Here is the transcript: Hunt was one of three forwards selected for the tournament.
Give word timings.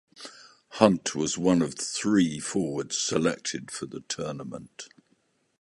Hunt 0.81 1.13
was 1.13 1.37
one 1.37 1.61
of 1.61 1.75
three 1.75 2.39
forwards 2.39 2.97
selected 2.97 3.69
for 3.69 3.85
the 3.85 3.99
tournament. 4.01 4.87